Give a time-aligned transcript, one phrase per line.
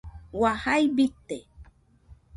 [0.39, 1.37] Ua, jai bite